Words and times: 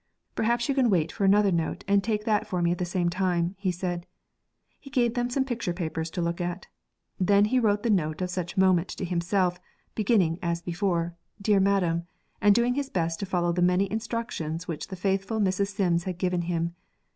'Perhaps 0.33 0.67
you 0.67 0.73
can 0.73 0.89
wait 0.89 1.11
for 1.11 1.25
another 1.25 1.51
note 1.51 1.83
and 1.87 2.03
take 2.03 2.25
that 2.25 2.47
for 2.47 2.59
me 2.63 2.71
at 2.71 2.79
the 2.79 2.85
same 2.85 3.07
time,' 3.07 3.53
he 3.59 3.71
said. 3.71 4.07
He 4.79 4.89
gave 4.89 5.13
them 5.13 5.29
some 5.29 5.45
picture 5.45 5.73
papers 5.73 6.09
to 6.09 6.23
look 6.23 6.41
at. 6.41 6.65
Then 7.19 7.45
he 7.45 7.59
wrote 7.59 7.83
the 7.83 7.91
note 7.91 8.19
of 8.19 8.31
such 8.31 8.57
moment 8.57 8.87
to 8.87 9.05
himself, 9.05 9.59
beginning, 9.93 10.39
as 10.41 10.63
before, 10.63 11.13
'Dear 11.39 11.59
Madam,' 11.59 12.07
and 12.41 12.55
doing 12.55 12.73
his 12.73 12.89
best 12.89 13.19
to 13.19 13.27
follow 13.27 13.51
the 13.51 13.61
many 13.61 13.91
instructions 13.91 14.67
which 14.67 14.87
the 14.87 14.95
faithful 14.95 15.39
Mrs. 15.39 15.67
Sims 15.67 16.05
had 16.05 16.17
given 16.17 16.41
him. 16.41 16.73